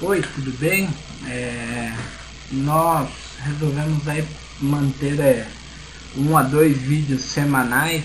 Oi, 0.00 0.20
tudo 0.34 0.50
bem? 0.58 0.88
É, 1.28 1.94
nós 2.50 3.08
resolvemos 3.44 4.08
aí 4.08 4.24
manter 4.60 5.20
é, 5.20 5.46
um 6.16 6.36
a 6.36 6.42
dois 6.42 6.76
vídeos 6.76 7.22
semanais 7.22 8.02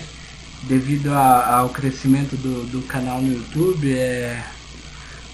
devido 0.62 1.12
a, 1.12 1.56
ao 1.56 1.70
crescimento 1.70 2.36
do, 2.36 2.64
do 2.70 2.86
canal 2.86 3.20
no 3.20 3.32
YouTube. 3.32 3.92
É, 3.92 4.40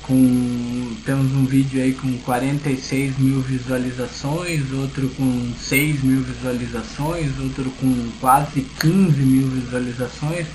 com, 0.05 0.97
temos 1.05 1.31
um 1.33 1.45
vídeo 1.45 1.83
aí 1.83 1.93
com 1.93 2.17
46 2.21 3.19
mil 3.19 3.43
visualizações, 3.43 4.73
outro 4.73 5.11
com 5.11 5.53
6 5.61 6.03
mil 6.03 6.23
visualizações, 6.23 7.39
outro 7.39 7.71
com 7.73 8.11
quase 8.19 8.63
15 8.81 9.21
mil 9.21 9.47
visualizações. 9.47 10.47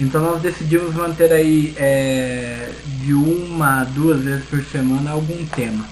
Então 0.00 0.22
nós 0.22 0.42
decidimos 0.42 0.94
manter 0.94 1.32
aí 1.32 1.74
é, 1.76 2.72
de 3.00 3.12
uma 3.12 3.82
a 3.82 3.84
duas 3.84 4.20
vezes 4.22 4.44
por 4.46 4.64
semana 4.64 5.10
algum 5.10 5.44
tema. 5.46 5.86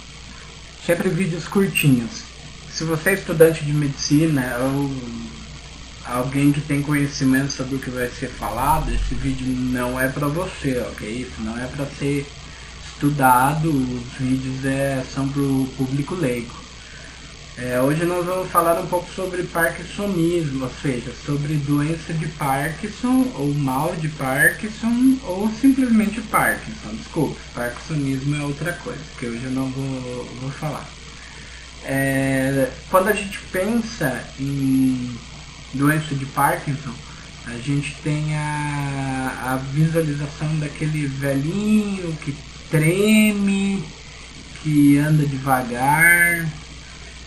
Sempre 0.84 1.08
vídeos 1.08 1.46
curtinhos. 1.46 2.22
Se 2.72 2.84
você 2.84 3.10
é 3.10 3.14
estudante 3.14 3.64
de 3.64 3.72
medicina 3.72 4.56
ou 4.58 4.90
alguém 6.04 6.50
que 6.50 6.60
tem 6.60 6.82
conhecimento 6.82 7.52
sobre 7.52 7.76
o 7.76 7.78
que 7.78 7.90
vai 7.90 8.08
ser 8.08 8.28
falado, 8.28 8.90
esse 8.90 9.14
vídeo 9.14 9.46
não 9.46 10.00
é 10.00 10.08
para 10.08 10.26
você, 10.28 10.78
ok? 10.92 11.08
Isso 11.08 11.42
não 11.42 11.58
é 11.58 11.66
para 11.66 11.86
ser 11.86 12.26
estudado, 12.92 13.70
os 13.70 14.18
vídeos 14.18 14.64
é, 14.64 15.04
são 15.14 15.28
para 15.28 15.42
o 15.42 15.68
público 15.76 16.14
leigo. 16.14 16.54
É, 17.58 17.80
hoje 17.80 18.04
nós 18.04 18.24
vamos 18.24 18.50
falar 18.50 18.80
um 18.80 18.86
pouco 18.86 19.10
sobre 19.12 19.42
parkinsonismo, 19.42 20.64
ou 20.64 20.70
seja, 20.80 21.12
sobre 21.26 21.54
doença 21.54 22.12
de 22.14 22.26
Parkinson, 22.28 23.30
ou 23.34 23.52
mal 23.52 23.94
de 23.96 24.08
Parkinson, 24.08 25.18
ou 25.24 25.50
simplesmente 25.60 26.20
Parkinson. 26.22 26.94
Desculpa, 26.94 27.38
Parkinsonismo 27.54 28.36
é 28.36 28.44
outra 28.44 28.72
coisa, 28.72 29.00
que 29.18 29.26
hoje 29.26 29.44
eu 29.44 29.50
não 29.50 29.68
vou, 29.68 30.24
vou 30.40 30.50
falar. 30.50 30.88
É, 31.84 32.70
quando 32.88 33.08
a 33.08 33.12
gente 33.12 33.38
pensa 33.52 34.24
em 34.38 35.14
doença 35.74 36.14
de 36.14 36.26
Parkinson, 36.26 36.94
a 37.46 37.56
gente 37.58 37.96
tem 38.02 38.34
a, 38.36 39.52
a 39.52 39.56
visualização 39.56 40.58
daquele 40.58 41.06
velhinho 41.06 42.16
que 42.24 42.34
treme, 42.70 43.84
que 44.62 44.98
anda 44.98 45.26
devagar. 45.26 46.48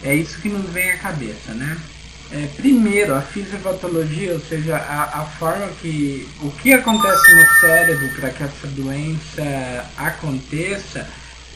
É 0.04 0.14
isso 0.16 0.40
que 0.40 0.50
nos 0.50 0.70
vem 0.70 0.92
à 0.92 0.98
cabeça, 0.98 1.54
né? 1.54 1.78
É, 2.32 2.48
primeiro, 2.58 3.14
a 3.14 3.22
fisiopatologia, 3.22 4.34
ou 4.34 4.40
seja, 4.40 4.76
a, 4.76 5.22
a 5.22 5.26
forma 5.26 5.68
que. 5.82 6.28
o 6.42 6.52
que 6.52 6.74
acontece 6.74 7.34
no 7.36 7.60
cérebro 7.60 8.10
para 8.16 8.30
que 8.32 8.44
essa 8.44 8.68
doença 8.68 9.86
aconteça 9.98 11.08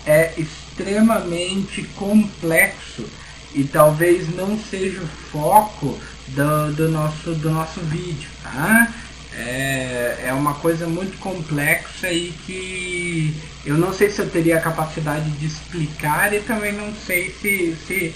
é 0.06 0.34
extremamente 0.38 1.84
complexo 1.96 3.06
e 3.54 3.64
talvez 3.64 4.34
não 4.36 4.58
seja 4.60 5.02
o 5.02 5.08
foco 5.08 5.98
do, 6.28 6.74
do, 6.74 6.90
nosso, 6.90 7.34
do 7.34 7.50
nosso 7.50 7.80
vídeo, 7.82 8.30
tá? 8.44 8.94
É, 9.34 10.26
é 10.28 10.34
uma 10.34 10.54
coisa 10.56 10.88
muito 10.88 11.18
complexa 11.20 12.12
e 12.12 12.32
que 12.46 13.36
eu 13.66 13.78
não 13.78 13.94
sei 13.94 14.10
se 14.10 14.20
eu 14.20 14.30
teria 14.30 14.58
a 14.58 14.62
capacidade 14.62 15.30
de 15.32 15.46
explicar 15.46 16.34
e 16.34 16.40
também 16.40 16.72
não 16.72 16.94
sei 17.06 17.36
se, 17.42 17.76
se, 17.86 18.16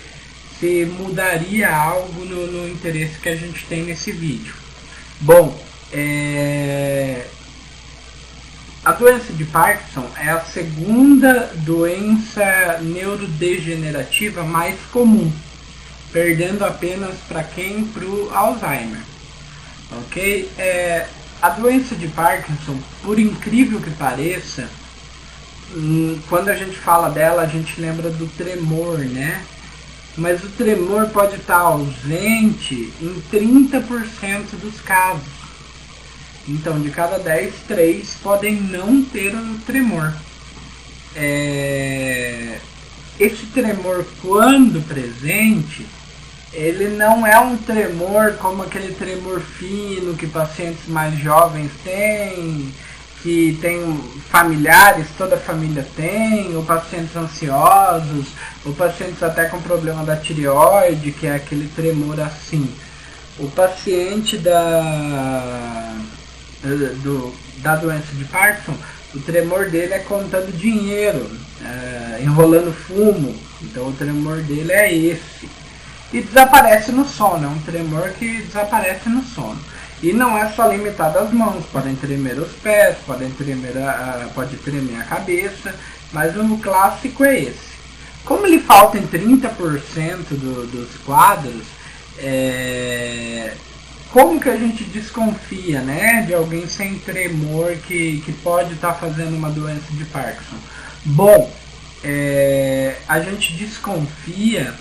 se 0.62 0.86
mudaria 0.86 1.76
algo 1.76 2.24
no, 2.24 2.46
no 2.46 2.70
interesse 2.70 3.20
que 3.20 3.30
a 3.30 3.36
gente 3.36 3.66
tem 3.66 3.84
nesse 3.84 4.12
vídeo. 4.12 4.54
Bom, 5.20 5.60
é, 5.92 7.26
a 8.86 8.92
doença 8.92 9.34
de 9.34 9.44
Parkinson 9.44 10.08
é 10.16 10.30
a 10.30 10.42
segunda 10.42 11.52
doença 11.56 12.78
neurodegenerativa 12.80 14.44
mais 14.44 14.80
comum, 14.92 15.34
perdendo 16.14 16.64
apenas 16.64 17.16
para 17.28 17.44
quem? 17.44 17.84
Para 17.86 18.06
o 18.06 18.30
Alzheimer. 18.32 19.02
Ok? 19.92 20.48
É, 20.60 21.08
a 21.42 21.50
doença 21.50 21.96
de 21.96 22.08
Parkinson, 22.08 22.78
por 23.02 23.20
incrível 23.20 23.82
que 23.82 23.90
pareça, 23.90 24.70
hum, 25.76 26.20
quando 26.30 26.50
a 26.50 26.56
gente 26.56 26.78
fala 26.78 27.10
dela, 27.10 27.42
a 27.42 27.48
gente 27.48 27.82
lembra 27.82 28.12
do 28.12 28.28
tremor, 28.38 29.00
né? 29.00 29.44
Mas 30.18 30.44
o 30.44 30.50
tremor 30.50 31.08
pode 31.10 31.36
estar 31.36 31.60
ausente 31.60 32.94
em 33.02 33.24
30% 33.32 34.60
dos 34.62 34.82
casos. 34.82 35.42
Então, 36.48 36.80
de 36.82 36.90
cada 36.90 37.18
10, 37.18 37.54
3 37.68 38.18
podem 38.22 38.56
não 38.56 39.04
ter 39.04 39.34
o 39.36 39.58
tremor. 39.66 40.14
É... 41.16 42.60
Esse 43.20 43.46
tremor, 43.48 44.06
quando 44.22 44.86
presente, 44.88 45.86
ele 46.52 46.90
não 46.90 47.26
é 47.26 47.40
um 47.40 47.56
tremor 47.56 48.34
como 48.34 48.64
aquele 48.64 48.94
tremor 48.94 49.40
fino 49.40 50.16
que 50.16 50.28
pacientes 50.28 50.88
mais 50.88 51.18
jovens 51.20 51.72
têm, 51.84 52.74
que 53.22 53.58
tem 53.62 54.02
familiares, 54.30 55.08
toda 55.18 55.36
a 55.36 55.40
família 55.40 55.86
tem, 55.96 56.56
ou 56.56 56.64
pacientes 56.64 57.16
ansiosos, 57.16 58.28
ou 58.66 58.74
pacientes 58.74 59.22
até 59.22 59.46
com 59.46 59.62
problema 59.62 60.04
da 60.04 60.16
tireoide, 60.16 61.12
que 61.12 61.28
é 61.28 61.36
aquele 61.36 61.68
tremor 61.76 62.20
assim. 62.20 62.70
O 63.38 63.50
paciente 63.50 64.38
da, 64.38 65.96
do, 67.04 67.34
da 67.58 67.76
doença 67.76 68.14
de 68.14 68.26
Parkinson, 68.26 68.76
o 69.14 69.20
tremor 69.20 69.70
dele 69.70 69.94
é 69.94 70.00
contando 70.00 70.56
dinheiro, 70.56 71.30
é, 71.64 72.22
enrolando 72.24 72.74
fumo. 72.74 73.36
Então 73.62 73.88
o 73.88 73.94
tremor 73.94 74.38
dele 74.38 74.72
é 74.72 74.94
esse 74.94 75.50
e 76.14 76.22
desaparece 76.22 76.92
no 76.92 77.06
sono. 77.06 77.46
É 77.46 77.48
um 77.48 77.60
tremor 77.60 78.10
que 78.12 78.42
desaparece 78.42 79.10
no 79.10 79.24
sono. 79.24 79.60
E 80.02 80.14
não 80.14 80.36
é 80.38 80.50
só 80.50 80.68
limitado 80.68 81.20
às 81.20 81.32
mãos, 81.32 81.64
podem 81.72 81.96
tremer 81.96 82.40
os 82.40 82.52
pés, 82.54 82.98
podem 83.06 83.30
tremer 83.30 83.78
a, 83.78 84.28
pode 84.34 84.58
tremer 84.58 85.00
a 85.00 85.04
cabeça, 85.04 85.76
mas 86.12 86.36
o 86.36 86.58
clássico 86.58 87.24
é 87.24 87.40
esse. 87.40 87.72
Como 88.26 88.46
ele 88.46 88.60
falta 88.60 88.98
em 88.98 89.06
30% 89.06 90.30
do, 90.32 90.68
dos 90.68 90.98
quadros, 91.06 91.66
é, 92.18 93.54
como 94.12 94.40
que 94.40 94.50
a 94.50 94.58
gente 94.58 94.84
desconfia 94.86 95.82
né, 95.82 96.24
de 96.28 96.34
alguém 96.34 96.68
sem 96.68 96.98
tremor 97.00 97.76
que, 97.88 98.22
que 98.26 98.34
pode 98.34 98.74
estar 98.74 98.94
tá 98.94 99.00
fazendo 99.00 99.36
uma 99.36 99.50
doença 99.50 99.92
de 99.92 100.04
Parkinson? 100.06 100.58
Bom, 101.06 101.52
é, 102.04 102.96
a 103.08 103.20
gente 103.20 103.54
desconfia 103.54 104.74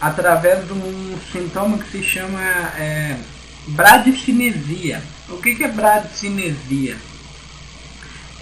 através 0.00 0.66
de 0.66 0.72
um 0.72 1.18
sintoma 1.32 1.78
que 1.78 1.90
se 1.90 2.02
chama 2.02 2.40
é, 2.78 3.16
bradicinesia. 3.68 5.02
O 5.28 5.36
que, 5.38 5.62
é 5.62 5.68
bradicinesia? 5.68 6.96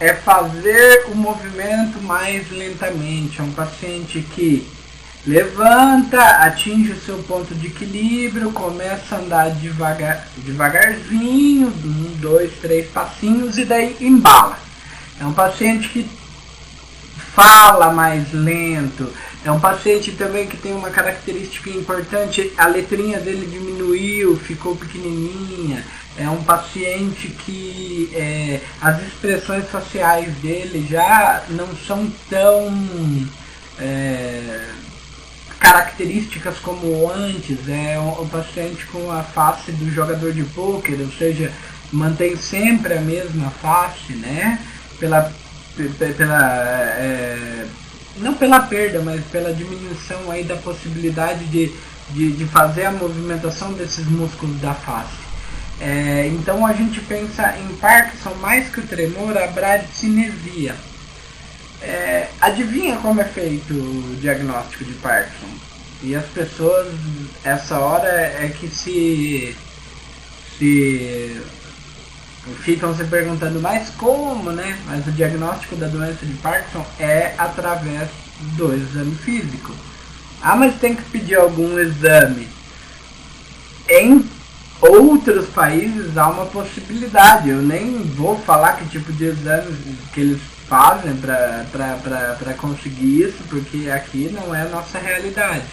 É 0.00 0.14
fazer 0.14 1.06
o 1.08 1.14
movimento 1.14 2.00
mais 2.02 2.50
lentamente. 2.50 3.40
É 3.40 3.42
um 3.42 3.52
paciente 3.52 4.20
que 4.34 4.66
levanta, 5.26 6.20
atinge 6.20 6.92
o 6.92 7.00
seu 7.00 7.18
ponto 7.24 7.54
de 7.54 7.66
equilíbrio, 7.66 8.52
começa 8.52 9.16
a 9.16 9.18
andar 9.18 9.50
devagar, 9.50 10.26
devagarzinho, 10.38 11.68
um, 11.68 12.16
dois, 12.18 12.52
três 12.60 12.88
passinhos 12.90 13.58
e 13.58 13.64
daí 13.64 13.96
embala. 14.00 14.58
É 15.20 15.26
um 15.26 15.32
paciente 15.32 15.88
que 15.88 16.08
fala 17.34 17.92
mais 17.92 18.32
lento, 18.32 19.12
é 19.48 19.50
um 19.50 19.58
paciente 19.58 20.12
também 20.12 20.46
que 20.46 20.58
tem 20.58 20.74
uma 20.74 20.90
característica 20.90 21.70
importante, 21.70 22.52
a 22.54 22.66
letrinha 22.66 23.18
dele 23.18 23.46
diminuiu, 23.46 24.36
ficou 24.36 24.76
pequenininha. 24.76 25.82
É 26.18 26.28
um 26.28 26.42
paciente 26.44 27.28
que 27.28 28.10
é, 28.14 28.60
as 28.78 29.00
expressões 29.00 29.66
faciais 29.70 30.34
dele 30.42 30.86
já 30.86 31.44
não 31.48 31.66
são 31.86 32.12
tão 32.28 33.26
é, 33.80 34.66
características 35.58 36.58
como 36.58 37.10
antes. 37.10 37.66
É 37.70 37.98
um, 37.98 38.24
um 38.24 38.28
paciente 38.28 38.84
com 38.92 39.10
a 39.10 39.22
face 39.22 39.72
do 39.72 39.90
jogador 39.90 40.34
de 40.34 40.44
pôquer, 40.44 41.00
ou 41.00 41.10
seja, 41.12 41.50
mantém 41.90 42.36
sempre 42.36 42.98
a 42.98 43.00
mesma 43.00 43.48
face, 43.48 44.12
né? 44.12 44.62
Pela, 45.00 45.32
pela 46.18 46.52
é, 46.98 47.64
não 48.20 48.34
pela 48.34 48.60
perda, 48.60 49.00
mas 49.00 49.24
pela 49.26 49.52
diminuição 49.52 50.30
aí 50.30 50.44
da 50.44 50.56
possibilidade 50.56 51.44
de, 51.46 51.72
de, 52.10 52.32
de 52.32 52.44
fazer 52.46 52.86
a 52.86 52.92
movimentação 52.92 53.72
desses 53.72 54.06
músculos 54.06 54.60
da 54.60 54.74
face. 54.74 55.28
É, 55.80 56.26
então 56.28 56.66
a 56.66 56.72
gente 56.72 57.00
pensa 57.00 57.56
em 57.56 57.76
Parkinson 57.76 58.34
mais 58.40 58.68
que 58.68 58.80
o 58.80 58.86
tremor, 58.86 59.36
a 59.36 59.46
bradicinesia. 59.46 60.74
É, 61.80 62.28
adivinha 62.40 62.96
como 62.96 63.20
é 63.20 63.24
feito 63.24 63.72
o 63.72 64.16
diagnóstico 64.20 64.84
de 64.84 64.92
Parkinson? 64.94 65.46
E 66.02 66.14
as 66.14 66.26
pessoas, 66.26 66.88
essa 67.44 67.78
hora 67.78 68.08
é 68.08 68.52
que 68.58 68.68
se, 68.68 69.56
se 70.58 71.40
ficam 72.62 72.96
se 72.96 73.04
perguntando, 73.04 73.60
mas 73.60 73.90
como, 73.90 74.50
né? 74.50 74.78
Mas 74.86 75.06
o 75.06 75.12
diagnóstico 75.12 75.76
da 75.76 75.86
doença 75.86 76.24
de 76.24 76.34
Parkinson 76.34 76.86
é 76.98 77.34
através 77.38 78.08
do 78.56 78.74
exame 78.74 79.14
físico. 79.16 79.74
Ah, 80.40 80.56
mas 80.56 80.78
tem 80.78 80.94
que 80.94 81.02
pedir 81.02 81.36
algum 81.36 81.78
exame. 81.78 82.48
Em 83.88 84.24
outros 84.80 85.46
países 85.48 86.16
há 86.16 86.28
uma 86.28 86.46
possibilidade. 86.46 87.48
Eu 87.50 87.62
nem 87.62 88.02
vou 88.02 88.38
falar 88.40 88.74
que 88.74 88.88
tipo 88.88 89.12
de 89.12 89.24
exame 89.26 89.76
que 90.12 90.20
eles 90.20 90.40
fazem 90.68 91.16
para 91.16 92.54
conseguir 92.58 93.22
isso, 93.22 93.38
porque 93.48 93.90
aqui 93.90 94.30
não 94.32 94.54
é 94.54 94.62
a 94.62 94.68
nossa 94.68 94.98
realidade. 94.98 95.64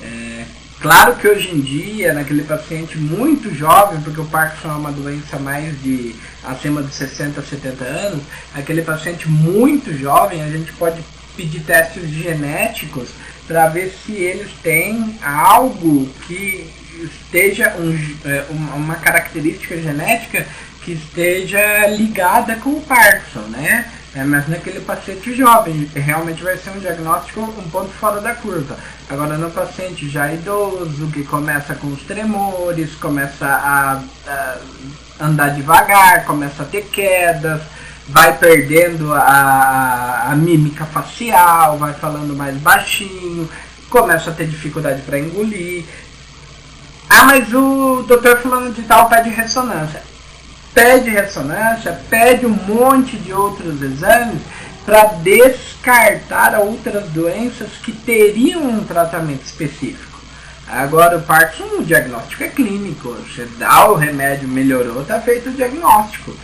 É, 0.00 0.44
claro 0.80 1.16
que 1.16 1.28
hoje 1.28 1.50
em 1.50 1.60
dia, 1.60 2.12
naquele 2.12 2.42
paciente 2.42 2.98
muito 2.98 3.54
jovem, 3.54 4.00
porque 4.00 4.20
o 4.20 4.26
Parkinson 4.26 4.68
é 4.68 4.72
uma 4.72 4.92
doença 4.92 5.38
mais 5.38 5.80
de 5.82 6.14
acima 6.44 6.82
de 6.82 6.94
60, 6.94 7.42
70 7.42 7.84
anos, 7.84 8.22
aquele 8.54 8.82
paciente 8.82 9.28
muito 9.28 9.96
jovem, 9.96 10.42
a 10.42 10.48
gente 10.48 10.72
pode 10.72 11.02
pedir 11.36 11.60
testes 11.60 12.08
genéticos 12.08 13.08
para 13.46 13.68
ver 13.68 13.94
se 14.04 14.12
eles 14.12 14.50
têm 14.62 15.18
algo 15.22 16.08
que 16.26 16.70
esteja 17.02 17.74
um, 17.78 17.96
é, 18.28 18.44
uma 18.50 18.96
característica 18.96 19.80
genética 19.80 20.46
que 20.82 20.92
esteja 20.92 21.86
ligada 21.88 22.56
com 22.56 22.70
o 22.70 22.80
Parkinson, 22.80 23.48
né? 23.48 23.90
É, 24.12 24.24
mas 24.24 24.48
naquele 24.48 24.80
paciente 24.80 25.32
jovem, 25.36 25.88
realmente 25.94 26.42
vai 26.42 26.56
ser 26.56 26.70
um 26.70 26.80
diagnóstico 26.80 27.42
um 27.42 27.70
ponto 27.70 27.90
fora 27.90 28.20
da 28.20 28.34
curva. 28.34 28.76
Agora 29.08 29.38
no 29.38 29.50
paciente 29.50 30.08
já 30.08 30.32
idoso, 30.32 31.06
que 31.12 31.22
começa 31.22 31.76
com 31.76 31.86
os 31.88 32.02
tremores, 32.02 32.96
começa 32.96 33.46
a, 33.46 34.02
a 34.26 34.58
andar 35.20 35.50
devagar, 35.50 36.24
começa 36.24 36.64
a 36.64 36.66
ter 36.66 36.86
quedas, 36.86 37.62
vai 38.08 38.36
perdendo 38.36 39.14
a, 39.14 40.30
a, 40.30 40.34
mímica 40.34 40.84
facial, 40.86 41.78
vai 41.78 41.92
falando 41.94 42.34
mais 42.34 42.56
baixinho, 42.56 43.48
começa 43.88 44.30
a 44.30 44.34
ter 44.34 44.48
dificuldade 44.48 45.02
para 45.02 45.20
engolir. 45.20 45.84
Ah, 47.08 47.24
mas 47.24 47.52
o 47.54 48.02
doutor 48.08 48.38
fulano 48.38 48.72
de 48.72 48.82
tal 48.82 49.08
pede 49.08 49.30
ressonância. 49.30 50.02
Pede 50.72 51.10
ressonância, 51.10 52.00
pede 52.08 52.46
um 52.46 52.56
monte 52.68 53.16
de 53.16 53.32
outros 53.32 53.82
exames 53.82 54.40
para 54.84 55.04
descartar 55.22 56.58
outras 56.58 57.04
doenças 57.10 57.70
que 57.82 57.92
teriam 57.92 58.62
um 58.62 58.84
tratamento 58.84 59.44
específico. 59.44 60.20
Agora 60.68 61.18
o 61.18 61.22
Parkinson, 61.22 61.78
o 61.78 61.84
diagnóstico 61.84 62.44
é 62.44 62.48
clínico. 62.48 63.08
Você 63.08 63.46
dá 63.58 63.90
o 63.90 63.96
remédio, 63.96 64.48
melhorou, 64.48 65.02
está 65.02 65.20
feito 65.20 65.48
o 65.48 65.52
diagnóstico. 65.52 66.34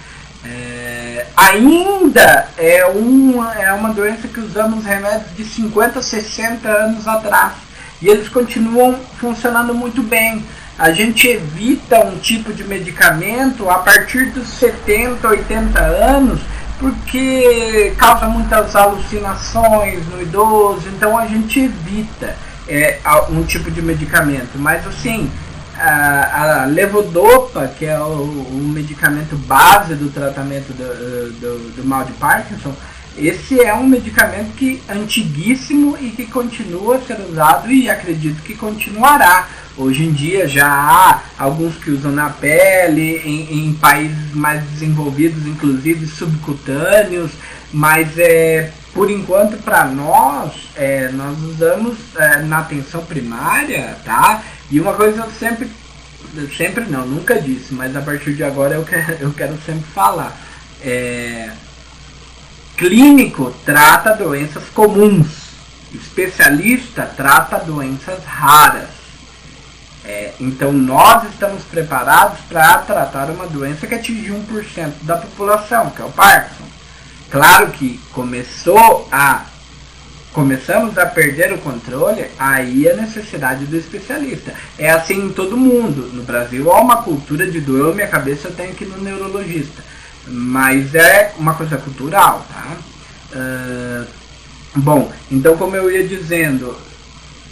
É, 0.44 1.26
ainda 1.36 2.48
é 2.56 2.84
uma, 2.86 3.54
é 3.54 3.72
uma 3.72 3.92
doença 3.92 4.28
que 4.28 4.40
usamos 4.40 4.84
remédios 4.84 5.36
de 5.36 5.44
50, 5.44 6.02
60 6.02 6.68
anos 6.68 7.06
atrás. 7.06 7.54
E 8.02 8.08
eles 8.08 8.28
continuam 8.28 8.98
funcionando 9.18 9.74
muito 9.74 10.02
bem. 10.02 10.44
A 10.78 10.92
gente 10.92 11.26
evita 11.26 12.04
um 12.04 12.18
tipo 12.18 12.52
de 12.52 12.62
medicamento 12.64 13.68
a 13.70 13.78
partir 13.78 14.26
dos 14.30 14.46
70, 14.48 15.26
80 15.26 15.80
anos, 15.80 16.40
porque 16.78 17.94
causa 17.96 18.26
muitas 18.26 18.76
alucinações 18.76 20.06
no 20.08 20.20
idoso, 20.20 20.86
então 20.88 21.16
a 21.16 21.26
gente 21.26 21.60
evita 21.60 22.36
é, 22.68 22.98
um 23.30 23.42
tipo 23.44 23.70
de 23.70 23.80
medicamento. 23.80 24.58
Mas 24.58 24.86
assim, 24.86 25.30
a, 25.78 26.62
a 26.62 26.64
levodopa, 26.66 27.68
que 27.68 27.86
é 27.86 27.98
o, 27.98 28.22
o, 28.22 28.70
medicamento 28.72 29.36
base 29.36 29.94
do 29.94 30.10
tratamento 30.10 30.72
do, 30.72 31.32
do, 31.40 31.76
do, 31.76 31.84
mal 31.84 32.04
de 32.04 32.12
Parkinson, 32.12 32.74
esse 33.16 33.60
é 33.60 33.72
um 33.74 33.86
medicamento 33.86 34.52
que 34.56 34.82
antiguíssimo 34.88 35.96
e 35.98 36.10
que 36.10 36.26
continua 36.26 36.96
a 36.96 37.00
ser 37.00 37.18
usado 37.20 37.70
e 37.70 37.88
acredito 37.88 38.42
que 38.42 38.54
continuará. 38.54 39.48
Hoje 39.78 40.04
em 40.04 40.12
dia 40.12 40.48
já 40.48 40.66
há 40.66 41.20
alguns 41.38 41.76
que 41.76 41.90
usam 41.90 42.10
na 42.10 42.30
pele, 42.30 43.20
em, 43.24 43.68
em 43.68 43.74
países 43.74 44.32
mais 44.32 44.64
desenvolvidos, 44.70 45.46
inclusive 45.46 46.06
subcutâneos, 46.06 47.32
mas 47.70 48.16
é, 48.16 48.72
por 48.94 49.10
enquanto 49.10 49.62
para 49.62 49.84
nós, 49.84 50.70
é, 50.74 51.10
nós 51.10 51.38
usamos 51.42 51.98
é, 52.16 52.38
na 52.38 52.60
atenção 52.60 53.04
primária, 53.04 53.98
tá? 54.02 54.42
E 54.70 54.80
uma 54.80 54.94
coisa 54.94 55.24
eu 55.24 55.30
sempre, 55.32 55.70
sempre 56.56 56.84
não, 56.86 57.06
nunca 57.06 57.38
disse, 57.38 57.74
mas 57.74 57.94
a 57.94 58.00
partir 58.00 58.32
de 58.32 58.42
agora 58.42 58.76
eu 58.76 58.84
quero, 58.84 59.12
eu 59.20 59.32
quero 59.34 59.58
sempre 59.66 59.84
falar. 59.94 60.34
É, 60.82 61.50
clínico 62.78 63.54
trata 63.66 64.14
doenças 64.14 64.64
comuns, 64.74 65.50
especialista 65.92 67.02
trata 67.02 67.58
doenças 67.58 68.24
raras. 68.24 68.95
É, 70.06 70.32
então 70.38 70.72
nós 70.72 71.28
estamos 71.28 71.64
preparados 71.64 72.38
para 72.48 72.78
tratar 72.78 73.28
uma 73.28 73.46
doença 73.46 73.88
que 73.88 73.94
atingiu 73.94 74.36
1% 74.36 74.92
da 75.02 75.16
população, 75.16 75.90
que 75.90 76.00
é 76.00 76.04
o 76.04 76.10
Parkinson. 76.10 76.64
Claro 77.28 77.72
que 77.72 78.00
começou 78.12 79.08
a 79.10 79.46
começamos 80.32 80.98
a 80.98 81.06
perder 81.06 81.50
o 81.54 81.58
controle, 81.58 82.26
aí 82.38 82.86
é 82.86 82.94
necessidade 82.94 83.64
do 83.64 83.74
especialista. 83.74 84.52
É 84.78 84.90
assim 84.90 85.14
em 85.14 85.32
todo 85.32 85.56
mundo. 85.56 86.10
No 86.12 86.22
Brasil 86.24 86.70
há 86.70 86.78
uma 86.82 87.02
cultura 87.02 87.50
de 87.50 87.58
doer 87.58 87.94
minha 87.94 88.06
cabeça, 88.06 88.48
eu 88.48 88.54
tenho 88.54 88.74
que 88.74 88.84
ir 88.84 88.88
no 88.88 89.02
neurologista. 89.02 89.82
Mas 90.26 90.94
é 90.94 91.32
uma 91.38 91.54
coisa 91.54 91.78
cultural, 91.78 92.46
tá? 92.52 92.76
Uh, 93.34 94.06
bom, 94.76 95.10
então 95.32 95.56
como 95.56 95.74
eu 95.74 95.90
ia 95.90 96.06
dizendo, 96.06 96.76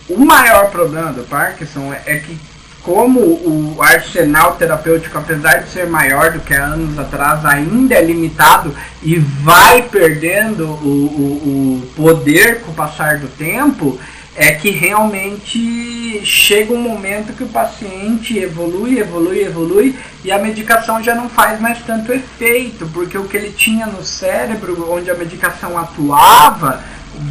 o 0.09 0.19
maior 0.25 0.71
problema 0.71 1.13
do 1.13 1.25
Parkinson 1.25 1.93
é, 1.93 2.17
é 2.17 2.19
que 2.19 2.39
como 2.85 3.19
o 3.21 3.79
arsenal 3.81 4.57
terapêutico, 4.57 5.17
apesar 5.17 5.63
de 5.63 5.71
ser 5.71 5.87
maior 5.87 6.33
do 6.33 6.41
que 6.41 6.53
há 6.53 6.67
anos 6.67 6.99
atrás, 6.99 7.43
ainda 7.47 7.95
é 7.95 8.05
limitado 8.05 8.77
e 9.03 9.17
vai 9.17 9.81
perdendo 9.83 10.67
o, 10.67 10.87
o, 10.87 11.83
o 11.83 11.87
poder 11.97 12.61
com 12.61 12.73
o 12.73 12.75
passar 12.75 13.19
do 13.19 13.27
tempo, 13.27 13.99
é 14.37 14.53
que 14.53 14.69
realmente 14.69 16.21
chega 16.27 16.75
um 16.75 16.81
momento 16.81 17.33
que 17.33 17.45
o 17.45 17.49
paciente 17.49 18.37
evolui, 18.37 18.99
evolui, 18.99 19.41
evolui 19.43 19.97
e 20.25 20.31
a 20.31 20.39
medicação 20.39 21.03
já 21.03 21.15
não 21.15 21.29
faz 21.29 21.61
mais 21.61 21.79
tanto 21.85 22.13
efeito, 22.13 22.87
porque 22.93 23.17
o 23.17 23.25
que 23.25 23.37
ele 23.37 23.51
tinha 23.51 23.87
no 23.87 24.05
cérebro, 24.05 24.93
onde 24.93 25.11
a 25.11 25.15
medicação 25.15 25.79
atuava, 25.79 26.83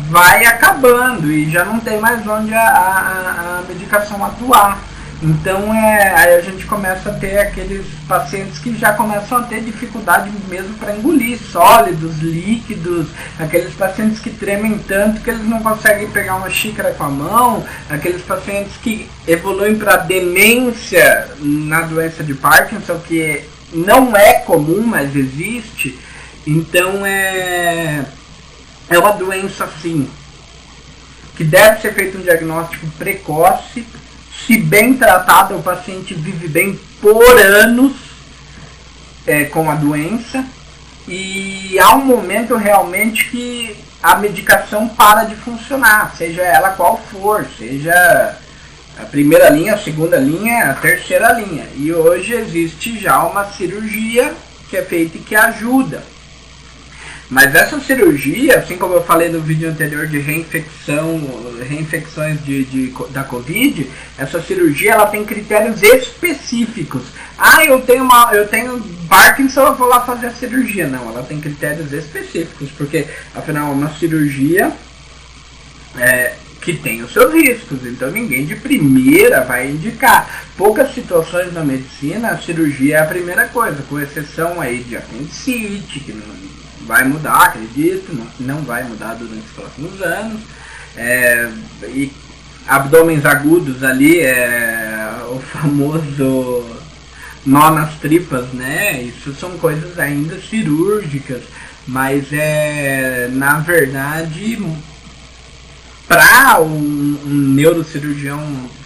vai 0.10 0.46
acabando 0.46 1.32
e 1.32 1.50
já 1.50 1.66
não 1.66 1.80
tem 1.80 2.00
mais 2.00 2.26
onde 2.28 2.54
a, 2.54 2.68
a, 2.68 3.60
a 3.60 3.64
medicação 3.68 4.24
atuar. 4.24 4.80
Então 5.24 5.74
é, 5.74 6.14
aí 6.18 6.36
a 6.36 6.42
gente 6.42 6.66
começa 6.66 7.10
a 7.10 7.14
ter 7.14 7.40
aqueles 7.40 7.86
pacientes 8.10 8.60
que 8.60 8.78
já 8.78 8.92
começam 8.92 9.38
a 9.38 9.44
ter 9.44 9.62
dificuldade 9.62 10.30
mesmo 10.50 10.74
para 10.74 10.94
engolir 10.94 11.40
sólidos, 11.40 12.20
líquidos, 12.20 13.08
aqueles 13.40 13.74
pacientes 13.74 14.20
que 14.20 14.30
tremem 14.30 14.78
tanto 14.80 15.22
que 15.22 15.30
eles 15.30 15.48
não 15.48 15.64
conseguem 15.64 16.10
pegar 16.10 16.36
uma 16.36 16.50
xícara 16.50 16.92
com 16.92 17.06
a 17.06 17.10
mão, 17.10 17.64
aqueles 17.90 18.22
pacientes 18.22 18.74
que 18.82 19.10
evoluem 19.26 19.78
para 19.78 19.96
demência 19.96 21.30
na 21.40 21.84
doença 21.84 22.22
de 22.22 22.34
Parkinson, 22.34 23.00
que 23.00 23.46
não 23.74 24.16
é 24.18 24.34
comum, 24.34 24.84
mas 24.86 25.16
existe. 25.16 25.98
Então 26.46 27.06
é, 27.06 28.04
é 28.90 28.98
uma 28.98 29.12
doença 29.12 29.66
assim 29.66 30.10
que 31.36 31.44
deve 31.44 31.82
ser 31.82 31.94
feito 31.94 32.18
um 32.18 32.22
diagnóstico 32.22 32.86
precoce 32.98 33.86
se 34.46 34.58
bem 34.58 34.96
tratado, 34.96 35.56
o 35.56 35.64
paciente 35.64 36.14
vive 36.14 36.48
bem 36.48 36.78
por 37.02 37.40
anos 37.40 37.94
é, 39.26 39.46
com 39.46 39.70
a 39.70 39.76
doença 39.76 40.46
e 41.08 41.78
há 41.80 41.96
um 41.96 42.06
momento 42.06 42.56
realmente 42.56 43.30
que 43.30 43.76
a 44.02 44.16
medicação 44.16 44.88
para 44.90 45.24
de 45.24 45.36
funcionar, 45.36 46.14
seja 46.18 46.42
ela 46.42 46.72
qual 46.72 47.02
for, 47.10 47.48
seja 47.58 48.38
a 49.00 49.06
primeira 49.06 49.50
linha, 49.50 49.76
a 49.76 49.78
segunda 49.78 50.18
linha, 50.18 50.72
a 50.72 50.74
terceira 50.74 51.32
linha. 51.32 51.68
E 51.76 51.94
hoje 51.94 52.34
existe 52.34 53.00
já 53.00 53.24
uma 53.24 53.46
cirurgia 53.46 54.34
que 54.70 54.76
é 54.76 54.84
feita 54.84 55.18
e 55.18 55.22
que 55.22 55.36
ajuda. 55.36 56.04
Mas 57.34 57.56
essa 57.56 57.80
cirurgia, 57.80 58.60
assim 58.60 58.78
como 58.78 58.94
eu 58.94 59.04
falei 59.04 59.28
no 59.28 59.42
vídeo 59.42 59.68
anterior 59.68 60.06
de 60.06 60.20
reinfecção, 60.20 61.20
reinfecções 61.68 62.46
de, 62.46 62.64
de, 62.64 62.94
da 63.10 63.24
Covid, 63.24 63.90
essa 64.20 64.40
cirurgia 64.40 64.92
ela 64.92 65.08
tem 65.08 65.26
critérios 65.26 65.82
específicos. 65.82 67.02
Ah, 67.36 67.66
eu 67.66 67.82
tenho 67.82 68.04
uma, 68.04 68.30
eu 68.34 68.48
tenho 68.48 68.80
Parkinson, 69.10 69.62
eu 69.62 69.76
vou 69.76 69.88
lá 69.88 70.02
fazer 70.02 70.28
a 70.28 70.32
cirurgia. 70.32 70.88
Não, 70.88 71.10
ela 71.10 71.24
tem 71.24 71.42
critérios 71.42 71.92
específicos, 71.92 72.70
porque 72.78 73.08
afinal 73.34 73.72
é 73.72 73.74
uma 73.74 73.92
cirurgia 73.96 74.72
é, 75.98 76.36
que 76.62 76.74
tem 76.74 77.02
os 77.02 77.12
seus 77.12 77.34
riscos, 77.34 77.84
então 77.84 78.12
ninguém 78.12 78.46
de 78.46 78.56
primeira 78.58 79.42
vai 79.42 79.72
indicar. 79.72 80.46
Poucas 80.56 80.94
situações 80.94 81.52
na 81.52 81.64
medicina, 81.64 82.28
a 82.28 82.38
cirurgia 82.38 82.98
é 82.98 83.02
a 83.02 83.08
primeira 83.08 83.48
coisa, 83.48 83.82
com 83.90 84.00
exceção 84.00 84.62
aí 84.62 84.84
de 84.84 84.96
apendicite, 84.96 86.00
que 86.00 86.14
não 86.14 86.44
vai 86.86 87.04
mudar, 87.04 87.44
acredito, 87.44 88.18
não, 88.40 88.62
vai 88.62 88.84
mudar 88.84 89.16
durante 89.16 89.46
os 89.46 89.52
próximos 89.52 90.02
anos. 90.02 90.42
É, 90.96 91.50
e 91.86 92.12
abdômenes 92.68 93.26
agudos 93.26 93.84
ali, 93.84 94.20
é 94.20 95.18
o 95.30 95.40
famoso 95.40 96.66
nó 97.46 97.72
nas 97.72 97.96
tripas, 97.96 98.48
né? 98.54 99.02
Isso 99.02 99.34
são 99.34 99.58
coisas 99.58 100.00
ainda 100.00 100.40
cirúrgicas, 100.40 101.42
mas 101.88 102.32
é 102.32 103.30
na 103.32 103.60
verdade 103.60 104.58
para 106.14 106.62
um, 106.62 107.18
um, 107.26 107.54
neurocirurgião 107.56 108.40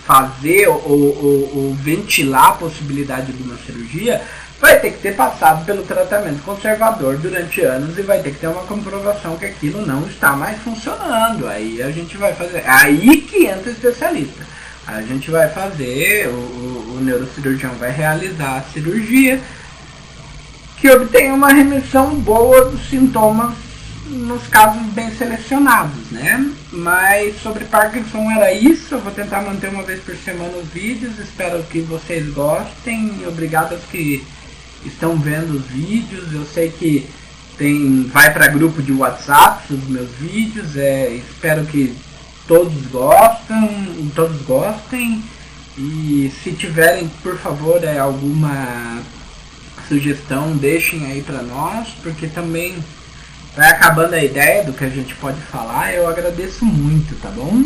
fazer 0.05 0.67
ou, 0.69 0.79
ou, 0.85 1.51
ou, 1.55 1.75
ventilar 1.75 2.49
a 2.49 2.51
possibilidade 2.53 3.33
de 3.33 3.43
uma 3.43 3.57
cirurgia, 3.57 4.21
vai 4.61 4.79
ter 4.79 4.91
que 4.91 4.99
ter 4.99 5.13
passado 5.13 5.65
pelo 5.65 5.83
tratamento 5.83 6.41
conservador 6.43 7.17
durante 7.17 7.59
anos 7.61 7.97
e 7.97 8.01
vai 8.01 8.21
ter 8.21 8.31
que 8.31 8.39
ter 8.39 8.47
uma 8.47 8.63
comprovação 8.63 9.35
que 9.35 9.45
aquilo 9.45 9.85
não 9.85 10.07
está 10.07 10.31
mais 10.31 10.57
funcionando. 10.59 11.47
Aí 11.47 11.83
a 11.83 11.91
gente 11.91 12.15
vai 12.15 12.33
fazer. 12.33 12.63
Aí 12.65 13.21
que 13.21 13.45
entra 13.45 13.69
o 13.69 13.73
especialista. 13.73 14.47
A 14.87 15.01
gente 15.01 15.29
vai 15.29 15.49
fazer, 15.49 16.29
o, 16.29 16.31
o, 16.31 16.95
o 16.97 17.01
neurocirurgião 17.03 17.73
vai 17.73 17.91
realizar 17.91 18.59
a 18.59 18.71
cirurgia 18.71 19.41
que 20.77 20.89
obtenha 20.89 21.33
uma 21.33 21.49
remissão 21.49 22.15
boa 22.15 22.63
dos 22.65 22.87
sintomas 22.89 23.66
nos 24.09 24.47
casos 24.47 24.81
bem 24.93 25.11
selecionados, 25.15 26.11
né? 26.11 26.49
Mas 26.71 27.41
sobre 27.41 27.65
Parkinson 27.65 28.31
era 28.31 28.53
isso. 28.53 28.95
Eu 28.95 29.01
vou 29.01 29.11
tentar 29.11 29.41
manter 29.41 29.69
uma 29.69 29.83
vez 29.83 30.01
por 30.01 30.15
semana 30.15 30.57
os 30.57 30.67
vídeos. 30.69 31.19
Espero 31.19 31.63
que 31.63 31.81
vocês 31.81 32.27
gostem. 32.33 33.23
Obrigado 33.27 33.73
aos 33.73 33.83
que 33.85 34.25
estão 34.85 35.17
vendo 35.17 35.57
os 35.57 35.65
vídeos. 35.67 36.33
Eu 36.33 36.45
sei 36.45 36.69
que 36.69 37.07
tem 37.57 38.03
vai 38.03 38.31
para 38.33 38.47
grupo 38.47 38.81
de 38.81 38.91
WhatsApp 38.91 39.73
os 39.73 39.87
meus 39.87 40.09
vídeos. 40.11 40.75
É, 40.75 41.09
espero 41.09 41.65
que 41.65 41.95
todos 42.47 42.85
gostem, 42.87 44.11
todos 44.15 44.41
gostem. 44.43 45.23
E 45.77 46.31
se 46.43 46.51
tiverem, 46.53 47.07
por 47.21 47.37
favor, 47.37 47.83
é, 47.83 47.99
alguma 47.99 49.01
sugestão, 49.87 50.57
deixem 50.57 51.05
aí 51.05 51.21
para 51.21 51.41
nós, 51.41 51.89
porque 52.01 52.27
também 52.27 52.75
vai 53.57 53.71
acabando 53.71 54.13
a 54.13 54.23
ideia 54.23 54.63
do 54.63 54.71
que 54.71 54.83
a 54.83 54.89
gente 54.89 55.15
pode 55.15 55.41
falar. 55.41 55.91
Eu 55.91 56.07
agradeço 56.07 56.63
muito, 56.63 57.15
tá 57.15 57.29
bom? 57.29 57.63